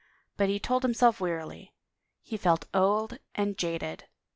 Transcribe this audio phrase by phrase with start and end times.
[0.35, 1.75] But he told him self wearily.
[2.23, 4.05] He felt old and jaded.